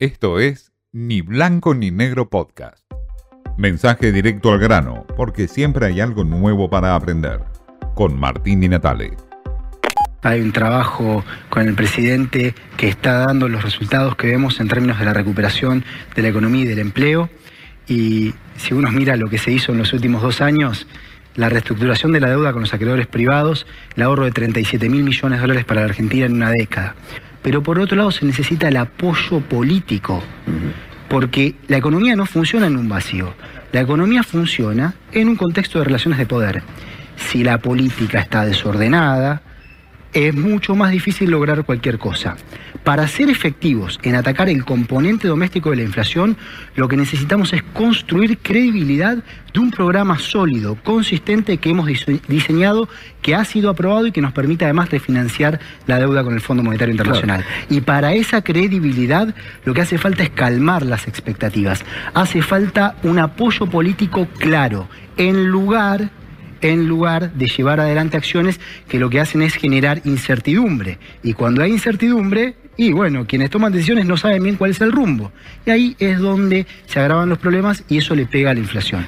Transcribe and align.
Esto 0.00 0.40
es 0.40 0.72
Ni 0.90 1.20
Blanco 1.20 1.72
ni 1.72 1.92
Negro 1.92 2.28
Podcast. 2.28 2.82
Mensaje 3.56 4.10
directo 4.10 4.50
al 4.50 4.58
grano, 4.58 5.06
porque 5.16 5.46
siempre 5.46 5.86
hay 5.86 6.00
algo 6.00 6.24
nuevo 6.24 6.68
para 6.68 6.96
aprender. 6.96 7.42
Con 7.94 8.18
Martín 8.18 8.58
Di 8.58 8.68
Natale. 8.68 9.12
Hay 10.22 10.40
un 10.40 10.50
trabajo 10.50 11.24
con 11.48 11.68
el 11.68 11.76
presidente 11.76 12.56
que 12.76 12.88
está 12.88 13.18
dando 13.18 13.48
los 13.48 13.62
resultados 13.62 14.16
que 14.16 14.26
vemos 14.26 14.58
en 14.58 14.66
términos 14.66 14.98
de 14.98 15.04
la 15.04 15.14
recuperación 15.14 15.84
de 16.16 16.22
la 16.22 16.28
economía 16.28 16.64
y 16.64 16.66
del 16.66 16.80
empleo. 16.80 17.30
Y 17.86 18.34
si 18.56 18.74
uno 18.74 18.90
mira 18.90 19.14
lo 19.14 19.30
que 19.30 19.38
se 19.38 19.52
hizo 19.52 19.70
en 19.70 19.78
los 19.78 19.92
últimos 19.92 20.22
dos 20.22 20.40
años, 20.40 20.88
la 21.36 21.48
reestructuración 21.48 22.10
de 22.10 22.18
la 22.18 22.30
deuda 22.30 22.52
con 22.52 22.62
los 22.62 22.74
acreedores 22.74 23.06
privados, 23.06 23.64
el 23.94 24.02
ahorro 24.02 24.24
de 24.24 24.32
37 24.32 24.88
mil 24.88 25.04
millones 25.04 25.38
de 25.38 25.42
dólares 25.42 25.64
para 25.64 25.82
la 25.82 25.86
Argentina 25.86 26.26
en 26.26 26.32
una 26.32 26.50
década. 26.50 26.96
Pero 27.44 27.62
por 27.62 27.78
otro 27.78 27.98
lado 27.98 28.10
se 28.10 28.24
necesita 28.24 28.68
el 28.68 28.78
apoyo 28.78 29.40
político, 29.40 30.22
porque 31.10 31.54
la 31.68 31.76
economía 31.76 32.16
no 32.16 32.24
funciona 32.24 32.66
en 32.68 32.76
un 32.78 32.88
vacío, 32.88 33.34
la 33.70 33.82
economía 33.82 34.22
funciona 34.22 34.94
en 35.12 35.28
un 35.28 35.36
contexto 35.36 35.78
de 35.78 35.84
relaciones 35.84 36.18
de 36.18 36.24
poder. 36.24 36.62
Si 37.16 37.44
la 37.44 37.58
política 37.58 38.18
está 38.18 38.46
desordenada, 38.46 39.42
es 40.14 40.32
mucho 40.34 40.76
más 40.76 40.92
difícil 40.92 41.30
lograr 41.30 41.64
cualquier 41.64 41.98
cosa. 41.98 42.36
Para 42.84 43.08
ser 43.08 43.30
efectivos 43.30 43.98
en 44.02 44.14
atacar 44.14 44.48
el 44.48 44.64
componente 44.64 45.26
doméstico 45.26 45.70
de 45.70 45.76
la 45.76 45.82
inflación, 45.82 46.36
lo 46.76 46.86
que 46.86 46.96
necesitamos 46.96 47.52
es 47.52 47.62
construir 47.62 48.38
credibilidad 48.38 49.18
de 49.52 49.60
un 49.60 49.70
programa 49.70 50.18
sólido, 50.18 50.76
consistente 50.82 51.58
que 51.58 51.70
hemos 51.70 51.88
diseñado, 52.28 52.88
que 53.22 53.34
ha 53.34 53.44
sido 53.44 53.70
aprobado 53.70 54.06
y 54.06 54.12
que 54.12 54.20
nos 54.20 54.32
permite 54.32 54.64
además 54.64 54.90
refinanciar 54.90 55.60
la 55.86 55.98
deuda 55.98 56.22
con 56.22 56.34
el 56.34 56.40
Fondo 56.40 56.62
Monetario 56.62 56.92
Internacional. 56.92 57.44
Y 57.68 57.80
para 57.80 58.14
esa 58.14 58.42
credibilidad 58.42 59.34
lo 59.64 59.74
que 59.74 59.80
hace 59.80 59.98
falta 59.98 60.22
es 60.22 60.30
calmar 60.30 60.84
las 60.84 61.08
expectativas. 61.08 61.84
Hace 62.12 62.42
falta 62.42 62.96
un 63.02 63.18
apoyo 63.18 63.66
político 63.66 64.28
claro, 64.38 64.88
en 65.16 65.46
lugar 65.46 66.10
en 66.64 66.86
lugar 66.88 67.34
de 67.34 67.46
llevar 67.46 67.78
adelante 67.78 68.16
acciones 68.16 68.58
que 68.88 68.98
lo 68.98 69.10
que 69.10 69.20
hacen 69.20 69.42
es 69.42 69.54
generar 69.54 70.00
incertidumbre. 70.04 70.98
Y 71.22 71.34
cuando 71.34 71.62
hay 71.62 71.70
incertidumbre, 71.70 72.56
y 72.78 72.92
bueno, 72.92 73.26
quienes 73.26 73.50
toman 73.50 73.70
decisiones 73.70 74.06
no 74.06 74.16
saben 74.16 74.42
bien 74.42 74.56
cuál 74.56 74.70
es 74.70 74.80
el 74.80 74.90
rumbo. 74.90 75.30
Y 75.66 75.70
ahí 75.70 75.96
es 75.98 76.18
donde 76.18 76.66
se 76.86 77.00
agravan 77.00 77.28
los 77.28 77.38
problemas 77.38 77.84
y 77.90 77.98
eso 77.98 78.14
le 78.14 78.24
pega 78.24 78.50
a 78.50 78.54
la 78.54 78.60
inflación. 78.60 79.06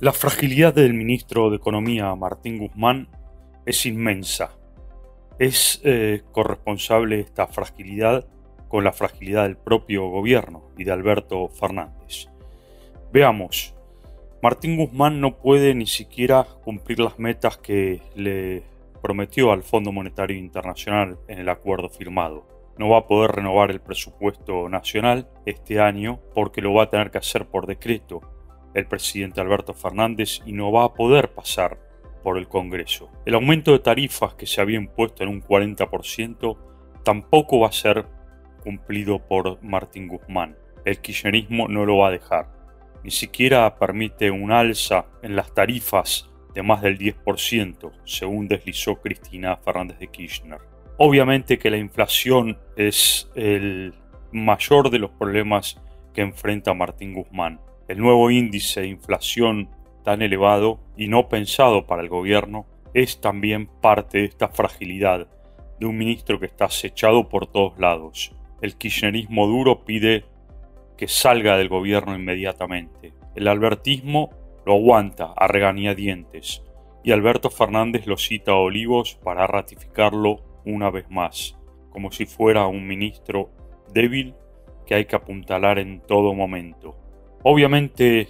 La 0.00 0.12
fragilidad 0.12 0.74
del 0.74 0.92
ministro 0.92 1.48
de 1.48 1.56
Economía, 1.56 2.14
Martín 2.14 2.58
Guzmán, 2.58 3.08
es 3.64 3.86
inmensa. 3.86 4.50
Es 5.38 5.80
eh, 5.84 6.20
corresponsable 6.32 7.20
esta 7.20 7.46
fragilidad 7.46 8.26
con 8.68 8.84
la 8.84 8.92
fragilidad 8.92 9.44
del 9.44 9.56
propio 9.56 10.06
gobierno 10.10 10.70
y 10.76 10.84
de 10.84 10.92
Alberto 10.92 11.48
Fernández. 11.48 12.28
Veamos, 13.10 13.74
Martín 14.40 14.76
Guzmán 14.76 15.20
no 15.20 15.36
puede 15.38 15.74
ni 15.74 15.88
siquiera 15.88 16.46
cumplir 16.62 17.00
las 17.00 17.18
metas 17.18 17.58
que 17.58 18.00
le 18.14 18.62
prometió 19.02 19.50
al 19.50 19.64
Fondo 19.64 19.90
Monetario 19.90 20.36
Internacional 20.36 21.18
en 21.26 21.40
el 21.40 21.48
acuerdo 21.48 21.88
firmado. 21.88 22.46
No 22.78 22.88
va 22.88 22.98
a 22.98 23.06
poder 23.08 23.32
renovar 23.32 23.72
el 23.72 23.80
presupuesto 23.80 24.68
nacional 24.68 25.28
este 25.44 25.80
año 25.80 26.20
porque 26.36 26.62
lo 26.62 26.72
va 26.72 26.84
a 26.84 26.90
tener 26.90 27.10
que 27.10 27.18
hacer 27.18 27.46
por 27.46 27.66
decreto 27.66 28.20
el 28.74 28.86
presidente 28.86 29.40
Alberto 29.40 29.74
Fernández 29.74 30.40
y 30.46 30.52
no 30.52 30.70
va 30.70 30.84
a 30.84 30.94
poder 30.94 31.34
pasar 31.34 31.76
por 32.22 32.38
el 32.38 32.46
Congreso. 32.46 33.10
El 33.26 33.34
aumento 33.34 33.72
de 33.72 33.80
tarifas 33.80 34.34
que 34.34 34.46
se 34.46 34.60
había 34.60 34.78
impuesto 34.78 35.24
en 35.24 35.30
un 35.30 35.42
40% 35.42 36.56
tampoco 37.02 37.58
va 37.58 37.68
a 37.68 37.72
ser 37.72 38.06
cumplido 38.62 39.18
por 39.18 39.60
Martín 39.64 40.06
Guzmán. 40.06 40.56
El 40.84 41.00
kirchnerismo 41.00 41.66
no 41.66 41.84
lo 41.84 41.96
va 41.96 42.08
a 42.08 42.12
dejar 42.12 42.57
ni 43.04 43.10
siquiera 43.10 43.78
permite 43.78 44.30
un 44.30 44.52
alza 44.52 45.06
en 45.22 45.36
las 45.36 45.54
tarifas 45.54 46.30
de 46.54 46.62
más 46.62 46.82
del 46.82 46.98
10%, 46.98 47.92
según 48.04 48.48
deslizó 48.48 48.96
Cristina 49.00 49.56
Fernández 49.56 49.98
de 49.98 50.08
Kirchner. 50.08 50.58
Obviamente 50.96 51.58
que 51.58 51.70
la 51.70 51.76
inflación 51.76 52.58
es 52.76 53.30
el 53.34 53.94
mayor 54.32 54.90
de 54.90 54.98
los 54.98 55.10
problemas 55.10 55.80
que 56.12 56.22
enfrenta 56.22 56.74
Martín 56.74 57.14
Guzmán. 57.14 57.60
El 57.86 57.98
nuevo 57.98 58.30
índice 58.30 58.80
de 58.80 58.88
inflación 58.88 59.70
tan 60.04 60.22
elevado 60.22 60.80
y 60.96 61.08
no 61.08 61.28
pensado 61.28 61.86
para 61.86 62.02
el 62.02 62.08
gobierno 62.08 62.66
es 62.94 63.20
también 63.20 63.68
parte 63.80 64.18
de 64.18 64.24
esta 64.24 64.48
fragilidad 64.48 65.28
de 65.78 65.86
un 65.86 65.96
ministro 65.96 66.40
que 66.40 66.46
está 66.46 66.64
acechado 66.64 67.28
por 67.28 67.46
todos 67.46 67.78
lados. 67.78 68.32
El 68.60 68.76
kirchnerismo 68.76 69.46
duro 69.46 69.84
pide 69.84 70.24
que 70.98 71.08
salga 71.08 71.56
del 71.56 71.68
gobierno 71.68 72.14
inmediatamente. 72.14 73.14
El 73.36 73.48
albertismo 73.48 74.30
lo 74.66 74.74
aguanta 74.74 75.32
a 75.34 75.46
regañadientes 75.46 76.62
y 77.04 77.12
Alberto 77.12 77.48
Fernández 77.48 78.06
lo 78.06 78.18
cita 78.18 78.52
a 78.52 78.56
Olivos 78.56 79.14
para 79.22 79.46
ratificarlo 79.46 80.42
una 80.66 80.90
vez 80.90 81.08
más, 81.08 81.56
como 81.88 82.10
si 82.10 82.26
fuera 82.26 82.66
un 82.66 82.86
ministro 82.86 83.50
débil 83.94 84.34
que 84.84 84.96
hay 84.96 85.04
que 85.04 85.16
apuntalar 85.16 85.78
en 85.78 86.00
todo 86.00 86.34
momento. 86.34 86.96
Obviamente 87.44 88.28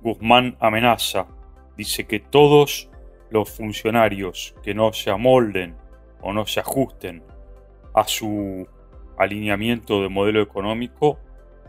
Guzmán 0.00 0.56
amenaza, 0.60 1.26
dice 1.76 2.06
que 2.06 2.20
todos 2.20 2.88
los 3.30 3.50
funcionarios 3.50 4.54
que 4.62 4.72
no 4.72 4.92
se 4.92 5.10
amolden 5.10 5.74
o 6.22 6.32
no 6.32 6.46
se 6.46 6.60
ajusten 6.60 7.24
a 7.92 8.06
su 8.06 8.68
alineamiento 9.18 10.02
de 10.02 10.08
modelo 10.08 10.40
económico 10.40 11.18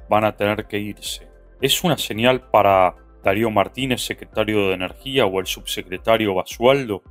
van 0.09 0.25
a 0.25 0.35
tener 0.35 0.67
que 0.67 0.79
irse. 0.79 1.27
¿Es 1.61 1.83
una 1.83 1.97
señal 1.97 2.49
para 2.49 2.95
Darío 3.23 3.49
Martínez, 3.49 4.01
secretario 4.01 4.67
de 4.67 4.75
Energía, 4.75 5.25
o 5.25 5.39
el 5.39 5.47
subsecretario 5.47 6.35
Basualdo, 6.35 7.01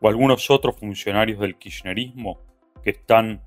o 0.00 0.08
algunos 0.08 0.50
otros 0.50 0.76
funcionarios 0.76 1.40
del 1.40 1.58
kirchnerismo 1.58 2.40
que 2.82 2.90
están 2.90 3.42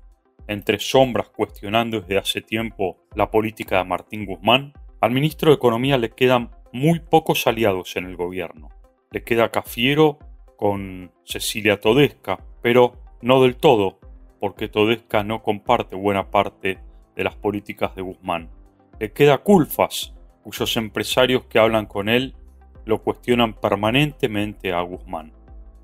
entre 0.46 0.78
sombras 0.78 1.30
cuestionando 1.30 2.00
desde 2.00 2.18
hace 2.18 2.40
tiempo 2.40 2.98
la 3.14 3.30
política 3.30 3.78
de 3.78 3.84
Martín 3.84 4.26
Guzmán? 4.26 4.72
Al 5.00 5.10
ministro 5.10 5.50
de 5.50 5.56
Economía 5.56 5.98
le 5.98 6.10
quedan 6.10 6.50
muy 6.72 7.00
pocos 7.00 7.46
aliados 7.46 7.96
en 7.96 8.06
el 8.06 8.16
gobierno. 8.16 8.68
Le 9.10 9.24
queda 9.24 9.50
Cafiero 9.50 10.18
con 10.56 11.12
Cecilia 11.24 11.80
Todesca, 11.80 12.38
pero 12.62 13.02
no 13.20 13.42
del 13.42 13.56
todo, 13.56 13.98
porque 14.38 14.68
Todesca 14.68 15.24
no 15.24 15.42
comparte 15.42 15.96
buena 15.96 16.30
parte 16.30 16.78
de 17.16 17.24
las 17.24 17.34
políticas 17.34 17.96
de 17.96 18.02
Guzmán 18.02 18.61
le 19.02 19.10
queda 19.10 19.38
Culfas, 19.38 20.14
cuyos 20.44 20.76
empresarios 20.76 21.46
que 21.46 21.58
hablan 21.58 21.86
con 21.86 22.08
él 22.08 22.36
lo 22.84 23.02
cuestionan 23.02 23.52
permanentemente 23.52 24.72
a 24.72 24.80
Guzmán. 24.82 25.32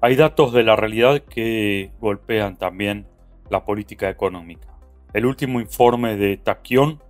Hay 0.00 0.14
datos 0.14 0.52
de 0.52 0.62
la 0.62 0.76
realidad 0.76 1.24
que 1.24 1.90
golpean 1.98 2.56
también 2.58 3.08
la 3.50 3.64
política 3.64 4.08
económica. 4.08 4.68
El 5.12 5.26
último 5.26 5.58
informe 5.58 6.16
de 6.16 6.36
Taquión 6.36 7.02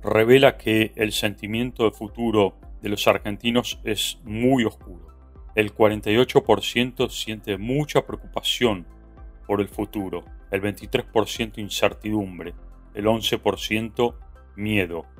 revela 0.00 0.56
que 0.56 0.92
el 0.94 1.10
sentimiento 1.10 1.82
de 1.82 1.90
futuro 1.90 2.54
de 2.80 2.88
los 2.88 3.08
argentinos 3.08 3.80
es 3.82 4.20
muy 4.22 4.64
oscuro. 4.64 5.08
El 5.56 5.74
48% 5.74 7.10
siente 7.10 7.58
mucha 7.58 8.06
preocupación 8.06 8.86
por 9.44 9.60
el 9.60 9.66
futuro, 9.66 10.24
el 10.52 10.62
23% 10.62 11.58
incertidumbre, 11.58 12.54
el 12.94 13.06
11% 13.06 14.14
miedo 14.54 15.15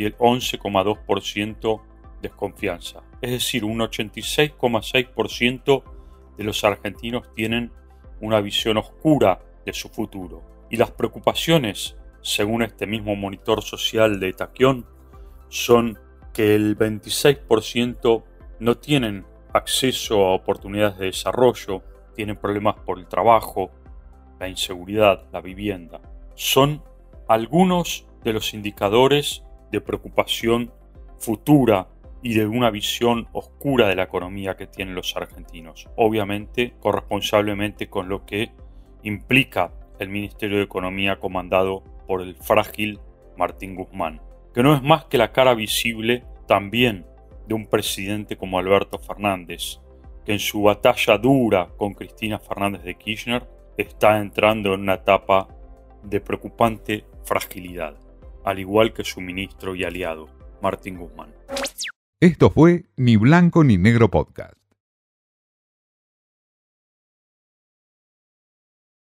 y 0.00 0.06
el 0.06 0.16
11,2% 0.16 1.82
desconfianza. 2.22 3.02
Es 3.20 3.32
decir, 3.32 3.66
un 3.66 3.80
86,6% 3.80 5.82
de 6.38 6.44
los 6.44 6.64
argentinos 6.64 7.30
tienen 7.34 7.70
una 8.22 8.40
visión 8.40 8.78
oscura 8.78 9.40
de 9.66 9.74
su 9.74 9.90
futuro. 9.90 10.42
Y 10.70 10.78
las 10.78 10.90
preocupaciones, 10.90 11.98
según 12.22 12.62
este 12.62 12.86
mismo 12.86 13.14
monitor 13.14 13.62
social 13.62 14.18
de 14.20 14.32
Taquión, 14.32 14.86
son 15.50 15.98
que 16.32 16.54
el 16.54 16.78
26% 16.78 18.24
no 18.58 18.78
tienen 18.78 19.26
acceso 19.52 20.24
a 20.24 20.34
oportunidades 20.34 20.96
de 20.96 21.06
desarrollo, 21.06 21.82
tienen 22.14 22.36
problemas 22.36 22.76
por 22.86 22.98
el 22.98 23.06
trabajo, 23.06 23.70
la 24.38 24.48
inseguridad, 24.48 25.24
la 25.30 25.42
vivienda. 25.42 26.00
Son 26.36 26.82
algunos 27.28 28.06
de 28.24 28.32
los 28.32 28.54
indicadores 28.54 29.44
de 29.70 29.80
preocupación 29.80 30.72
futura 31.18 31.88
y 32.22 32.34
de 32.34 32.46
una 32.46 32.70
visión 32.70 33.28
oscura 33.32 33.88
de 33.88 33.96
la 33.96 34.04
economía 34.04 34.56
que 34.56 34.66
tienen 34.66 34.94
los 34.94 35.16
argentinos. 35.16 35.88
Obviamente, 35.96 36.74
corresponsablemente 36.80 37.88
con 37.88 38.08
lo 38.08 38.26
que 38.26 38.50
implica 39.02 39.72
el 39.98 40.08
Ministerio 40.08 40.58
de 40.58 40.64
Economía 40.64 41.18
comandado 41.18 41.82
por 42.06 42.22
el 42.22 42.34
frágil 42.36 43.00
Martín 43.36 43.74
Guzmán, 43.74 44.20
que 44.54 44.62
no 44.62 44.74
es 44.74 44.82
más 44.82 45.04
que 45.06 45.18
la 45.18 45.32
cara 45.32 45.54
visible 45.54 46.24
también 46.46 47.06
de 47.46 47.54
un 47.54 47.66
presidente 47.66 48.36
como 48.36 48.58
Alberto 48.58 48.98
Fernández, 48.98 49.80
que 50.24 50.32
en 50.32 50.38
su 50.38 50.62
batalla 50.62 51.16
dura 51.18 51.68
con 51.76 51.94
Cristina 51.94 52.38
Fernández 52.38 52.82
de 52.82 52.96
Kirchner 52.96 53.48
está 53.76 54.18
entrando 54.18 54.74
en 54.74 54.80
una 54.80 54.94
etapa 54.94 55.48
de 56.02 56.20
preocupante 56.20 57.04
fragilidad. 57.24 57.94
Al 58.44 58.58
igual 58.58 58.92
que 58.92 59.04
su 59.04 59.20
ministro 59.20 59.74
y 59.74 59.84
aliado, 59.84 60.28
Martín 60.62 60.98
Guzmán. 60.98 61.34
Esto 62.20 62.50
fue 62.50 62.84
Ni 62.96 63.16
Blanco 63.16 63.64
ni 63.64 63.78
Negro 63.78 64.10
Podcast. 64.10 64.59